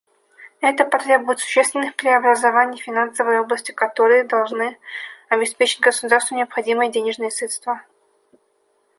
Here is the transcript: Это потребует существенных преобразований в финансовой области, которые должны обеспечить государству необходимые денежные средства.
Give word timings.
Это 0.61 0.83
потребует 0.83 1.37
существенных 1.37 1.95
преобразований 1.95 2.81
в 2.81 2.83
финансовой 2.83 3.37
области, 3.39 3.71
которые 3.71 4.23
должны 4.23 4.79
обеспечить 5.29 5.79
государству 5.81 6.35
необходимые 6.35 6.89
денежные 6.91 7.29
средства. 7.29 7.83